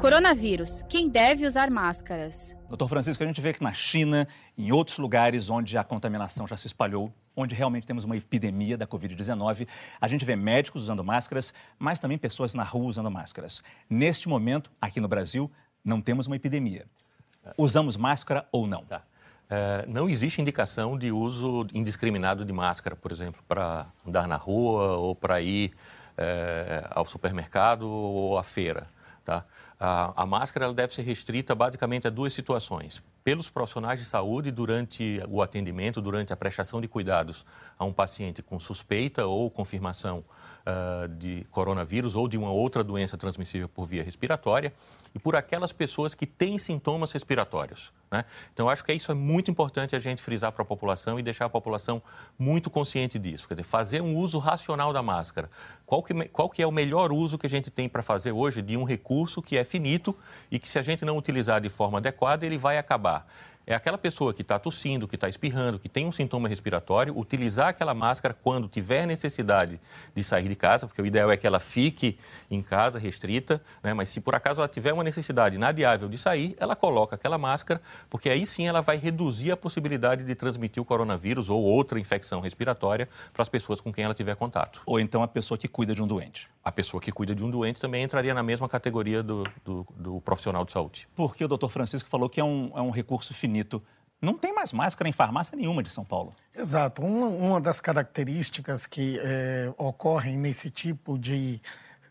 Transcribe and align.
Coronavírus. 0.00 0.80
Quem 0.88 1.10
deve 1.10 1.46
usar 1.46 1.70
máscaras? 1.70 2.56
Doutor 2.70 2.88
Francisco, 2.88 3.22
a 3.22 3.26
gente 3.26 3.38
vê 3.38 3.52
que 3.52 3.62
na 3.62 3.74
China, 3.74 4.26
em 4.56 4.72
outros 4.72 4.96
lugares 4.96 5.50
onde 5.50 5.76
a 5.76 5.84
contaminação 5.84 6.46
já 6.46 6.56
se 6.56 6.66
espalhou, 6.66 7.12
onde 7.36 7.54
realmente 7.54 7.86
temos 7.86 8.04
uma 8.04 8.16
epidemia 8.16 8.78
da 8.78 8.86
Covid-19, 8.86 9.68
a 10.00 10.08
gente 10.08 10.24
vê 10.24 10.34
médicos 10.34 10.84
usando 10.84 11.04
máscaras, 11.04 11.52
mas 11.78 12.00
também 12.00 12.16
pessoas 12.16 12.54
na 12.54 12.62
rua 12.62 12.86
usando 12.86 13.10
máscaras. 13.10 13.62
Neste 13.90 14.26
momento, 14.26 14.72
aqui 14.80 15.00
no 15.00 15.06
Brasil, 15.06 15.50
não 15.84 16.00
temos 16.00 16.26
uma 16.26 16.36
epidemia. 16.36 16.86
Usamos 17.58 17.94
máscara 17.94 18.48
ou 18.50 18.66
não? 18.66 18.82
Tá. 18.86 19.02
É, 19.50 19.84
não 19.86 20.08
existe 20.08 20.40
indicação 20.40 20.96
de 20.96 21.12
uso 21.12 21.66
indiscriminado 21.74 22.42
de 22.42 22.52
máscara, 22.54 22.96
por 22.96 23.12
exemplo, 23.12 23.42
para 23.46 23.86
andar 24.06 24.26
na 24.26 24.36
rua 24.36 24.96
ou 24.96 25.14
para 25.14 25.42
ir 25.42 25.72
é, 26.16 26.86
ao 26.88 27.04
supermercado 27.04 27.86
ou 27.86 28.38
à 28.38 28.42
feira. 28.42 28.88
Tá? 29.30 29.44
A, 29.78 30.24
a 30.24 30.26
máscara 30.26 30.64
ela 30.64 30.74
deve 30.74 30.92
ser 30.92 31.02
restrita 31.02 31.54
basicamente 31.54 32.04
a 32.04 32.10
duas 32.10 32.34
situações. 32.34 33.00
Pelos 33.22 33.48
profissionais 33.48 34.00
de 34.00 34.06
saúde 34.06 34.50
durante 34.50 35.22
o 35.28 35.40
atendimento, 35.40 36.00
durante 36.00 36.32
a 36.32 36.36
prestação 36.36 36.80
de 36.80 36.88
cuidados 36.88 37.46
a 37.78 37.84
um 37.84 37.92
paciente 37.92 38.42
com 38.42 38.58
suspeita 38.58 39.26
ou 39.26 39.48
confirmação 39.48 40.24
uh, 40.66 41.08
de 41.08 41.46
coronavírus 41.52 42.16
ou 42.16 42.26
de 42.26 42.36
uma 42.36 42.50
outra 42.50 42.82
doença 42.82 43.16
transmissível 43.16 43.68
por 43.68 43.86
via 43.86 44.02
respiratória 44.02 44.72
e 45.14 45.18
por 45.18 45.36
aquelas 45.36 45.72
pessoas 45.72 46.12
que 46.14 46.26
têm 46.26 46.58
sintomas 46.58 47.12
respiratórios. 47.12 47.92
Né? 48.10 48.24
Então, 48.52 48.68
acho 48.68 48.84
que 48.84 48.92
isso 48.92 49.12
é 49.12 49.14
muito 49.14 49.50
importante 49.50 49.94
a 49.94 49.98
gente 49.98 50.20
frisar 50.20 50.50
para 50.50 50.62
a 50.62 50.64
população 50.64 51.18
e 51.18 51.22
deixar 51.22 51.44
a 51.44 51.48
população 51.48 52.02
muito 52.38 52.68
consciente 52.68 53.18
disso. 53.18 53.46
Quer 53.46 53.54
dizer, 53.54 53.64
fazer 53.64 54.02
um 54.02 54.16
uso 54.16 54.38
racional 54.38 54.92
da 54.92 55.02
máscara. 55.02 55.48
Qual 55.86 56.02
que, 56.02 56.12
qual 56.28 56.48
que 56.48 56.62
é 56.62 56.66
o 56.66 56.72
melhor 56.72 57.12
uso 57.12 57.38
que 57.38 57.46
a 57.46 57.50
gente 57.50 57.70
tem 57.70 57.88
para 57.88 58.02
fazer 58.02 58.32
hoje 58.32 58.62
de 58.62 58.76
um 58.76 58.84
recurso 58.84 59.19
que 59.42 59.56
é 59.56 59.64
finito 59.64 60.16
e 60.50 60.58
que, 60.58 60.68
se 60.68 60.78
a 60.78 60.82
gente 60.82 61.04
não 61.04 61.16
utilizar 61.16 61.60
de 61.60 61.68
forma 61.68 61.98
adequada, 61.98 62.46
ele 62.46 62.58
vai 62.58 62.78
acabar 62.78 63.26
é 63.70 63.76
aquela 63.76 63.96
pessoa 63.96 64.34
que 64.34 64.42
está 64.42 64.58
tossindo, 64.58 65.06
que 65.06 65.14
está 65.14 65.28
espirrando, 65.28 65.78
que 65.78 65.88
tem 65.88 66.04
um 66.04 66.10
sintoma 66.10 66.48
respiratório, 66.48 67.16
utilizar 67.16 67.68
aquela 67.68 67.94
máscara 67.94 68.34
quando 68.34 68.66
tiver 68.66 69.06
necessidade 69.06 69.80
de 70.12 70.24
sair 70.24 70.48
de 70.48 70.56
casa, 70.56 70.88
porque 70.88 71.00
o 71.00 71.06
ideal 71.06 71.30
é 71.30 71.36
que 71.36 71.46
ela 71.46 71.60
fique 71.60 72.18
em 72.50 72.60
casa 72.62 72.98
restrita, 72.98 73.62
né? 73.80 73.94
mas 73.94 74.08
se 74.08 74.20
por 74.20 74.34
acaso 74.34 74.60
ela 74.60 74.66
tiver 74.66 74.92
uma 74.92 75.04
necessidade 75.04 75.54
inadiável 75.54 76.08
de 76.08 76.18
sair, 76.18 76.56
ela 76.58 76.74
coloca 76.74 77.14
aquela 77.14 77.38
máscara, 77.38 77.80
porque 78.08 78.28
aí 78.28 78.44
sim 78.44 78.66
ela 78.66 78.80
vai 78.80 78.96
reduzir 78.96 79.52
a 79.52 79.56
possibilidade 79.56 80.24
de 80.24 80.34
transmitir 80.34 80.82
o 80.82 80.84
coronavírus 80.84 81.48
ou 81.48 81.62
outra 81.62 82.00
infecção 82.00 82.40
respiratória 82.40 83.08
para 83.32 83.42
as 83.42 83.48
pessoas 83.48 83.80
com 83.80 83.92
quem 83.92 84.02
ela 84.02 84.14
tiver 84.14 84.34
contato. 84.34 84.82
Ou 84.84 84.98
então 84.98 85.22
a 85.22 85.28
pessoa 85.28 85.56
que 85.56 85.68
cuida 85.68 85.94
de 85.94 86.02
um 86.02 86.08
doente. 86.08 86.48
A 86.64 86.72
pessoa 86.72 87.00
que 87.00 87.12
cuida 87.12 87.36
de 87.36 87.44
um 87.44 87.50
doente 87.50 87.80
também 87.80 88.02
entraria 88.02 88.34
na 88.34 88.42
mesma 88.42 88.68
categoria 88.68 89.22
do, 89.22 89.44
do, 89.64 89.86
do 89.96 90.20
profissional 90.22 90.64
de 90.64 90.72
saúde. 90.72 91.08
Porque 91.14 91.44
o 91.44 91.48
doutor 91.48 91.70
Francisco 91.70 92.08
falou 92.08 92.28
que 92.28 92.40
é 92.40 92.44
um, 92.44 92.72
é 92.74 92.82
um 92.82 92.90
recurso 92.90 93.32
finito 93.32 93.59
finito. 93.60 93.82
Não 94.20 94.36
tem 94.36 94.52
mais 94.54 94.72
máscara 94.72 95.08
em 95.08 95.12
farmácia 95.12 95.56
nenhuma 95.56 95.82
de 95.82 95.90
São 95.90 96.04
Paulo. 96.04 96.32
Exato. 96.54 97.02
Uma, 97.02 97.26
uma 97.26 97.60
das 97.60 97.80
características 97.80 98.86
que 98.86 99.18
é, 99.22 99.72
ocorrem 99.78 100.36
nesse 100.36 100.70
tipo 100.70 101.18
de 101.18 101.60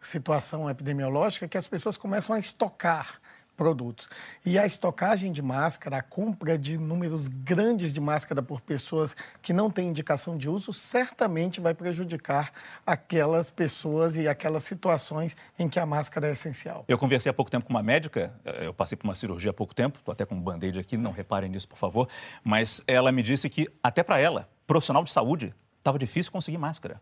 situação 0.00 0.70
epidemiológica 0.70 1.44
é 1.44 1.48
que 1.48 1.58
as 1.58 1.66
pessoas 1.66 1.96
começam 1.96 2.34
a 2.34 2.38
estocar 2.38 3.20
produtos. 3.58 4.08
E 4.46 4.56
a 4.56 4.64
estocagem 4.64 5.32
de 5.32 5.42
máscara, 5.42 5.98
a 5.98 6.02
compra 6.02 6.56
de 6.56 6.78
números 6.78 7.26
grandes 7.26 7.92
de 7.92 8.00
máscara 8.00 8.40
por 8.40 8.60
pessoas 8.60 9.16
que 9.42 9.52
não 9.52 9.68
têm 9.68 9.88
indicação 9.88 10.38
de 10.38 10.48
uso, 10.48 10.72
certamente 10.72 11.60
vai 11.60 11.74
prejudicar 11.74 12.52
aquelas 12.86 13.50
pessoas 13.50 14.14
e 14.14 14.28
aquelas 14.28 14.62
situações 14.62 15.36
em 15.58 15.68
que 15.68 15.80
a 15.80 15.84
máscara 15.84 16.28
é 16.28 16.32
essencial. 16.32 16.84
Eu 16.86 16.96
conversei 16.96 17.28
há 17.28 17.34
pouco 17.34 17.50
tempo 17.50 17.66
com 17.66 17.72
uma 17.72 17.82
médica, 17.82 18.32
eh, 18.44 18.66
eu 18.66 18.72
passei 18.72 18.96
por 18.96 19.04
uma 19.04 19.16
cirurgia 19.16 19.50
há 19.50 19.54
pouco 19.54 19.74
tempo, 19.74 19.98
estou 19.98 20.12
até 20.12 20.24
com 20.24 20.36
um 20.36 20.40
band-aid 20.40 20.78
aqui, 20.78 20.96
não 20.96 21.10
reparem 21.10 21.50
nisso, 21.50 21.68
por 21.68 21.76
favor, 21.76 22.08
mas 22.44 22.80
ela 22.86 23.10
me 23.10 23.22
disse 23.22 23.50
que, 23.50 23.68
até 23.82 24.04
para 24.04 24.20
ela, 24.20 24.48
profissional 24.66 25.02
de 25.02 25.10
saúde, 25.10 25.52
estava 25.78 25.98
difícil 25.98 26.30
conseguir 26.30 26.58
máscara. 26.58 27.00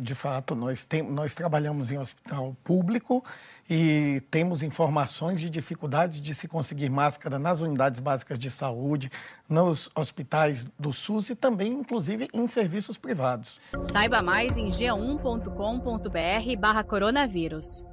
De 0.00 0.14
fato, 0.14 0.54
nós, 0.54 0.84
tem, 0.84 1.02
nós 1.02 1.34
trabalhamos 1.34 1.90
em 1.90 1.98
hospital 1.98 2.56
público 2.62 3.24
e 3.68 4.22
temos 4.30 4.62
informações 4.62 5.40
de 5.40 5.48
dificuldades 5.48 6.20
de 6.20 6.34
se 6.34 6.46
conseguir 6.46 6.90
máscara 6.90 7.38
nas 7.38 7.60
unidades 7.60 8.00
básicas 8.00 8.38
de 8.38 8.50
saúde, 8.50 9.10
nos 9.48 9.88
hospitais 9.94 10.66
do 10.78 10.92
SUS 10.92 11.30
e 11.30 11.34
também, 11.34 11.72
inclusive, 11.72 12.28
em 12.32 12.46
serviços 12.46 12.98
privados. 12.98 13.58
Saiba 13.84 14.20
mais 14.22 14.58
em 14.58 14.68
g1.com.br 14.68 16.60
barra 16.60 16.84
coronavírus. 16.84 17.84